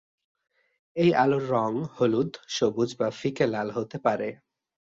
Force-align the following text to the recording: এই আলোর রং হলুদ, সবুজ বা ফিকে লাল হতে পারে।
এই 0.95 1.09
আলোর 1.15 1.43
রং 1.49 1.71
হলুদ, 1.97 2.31
সবুজ 2.47 2.89
বা 2.99 3.07
ফিকে 3.11 3.45
লাল 3.47 3.67
হতে 3.71 3.97
পারে। 3.97 4.29